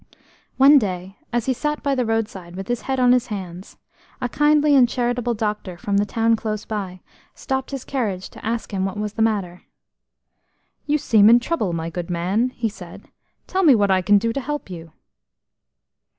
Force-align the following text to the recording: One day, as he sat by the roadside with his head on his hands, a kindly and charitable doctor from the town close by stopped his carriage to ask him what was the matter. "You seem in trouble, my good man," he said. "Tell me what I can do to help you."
One 0.57 0.79
day, 0.79 1.19
as 1.31 1.45
he 1.45 1.53
sat 1.53 1.83
by 1.83 1.93
the 1.93 2.07
roadside 2.07 2.55
with 2.55 2.69
his 2.69 2.81
head 2.89 2.99
on 2.99 3.11
his 3.11 3.27
hands, 3.27 3.77
a 4.19 4.27
kindly 4.27 4.73
and 4.73 4.89
charitable 4.89 5.35
doctor 5.35 5.77
from 5.77 5.97
the 5.97 6.07
town 6.07 6.35
close 6.35 6.65
by 6.65 7.01
stopped 7.35 7.69
his 7.69 7.85
carriage 7.85 8.27
to 8.31 8.43
ask 8.43 8.73
him 8.73 8.83
what 8.83 8.97
was 8.97 9.13
the 9.13 9.21
matter. 9.21 9.61
"You 10.87 10.97
seem 10.97 11.29
in 11.29 11.39
trouble, 11.39 11.71
my 11.71 11.91
good 11.91 12.09
man," 12.09 12.49
he 12.49 12.67
said. 12.67 13.09
"Tell 13.45 13.61
me 13.61 13.75
what 13.75 13.91
I 13.91 14.01
can 14.01 14.17
do 14.17 14.33
to 14.33 14.41
help 14.41 14.71
you." 14.71 14.91